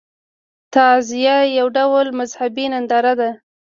[0.73, 3.29] تعزیه یو ډول مذهبي ننداره ده.